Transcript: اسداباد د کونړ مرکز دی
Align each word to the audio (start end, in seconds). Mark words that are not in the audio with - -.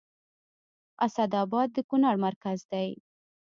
اسداباد 1.05 1.67
د 1.73 1.77
کونړ 1.89 2.15
مرکز 2.25 2.59
دی 2.71 2.89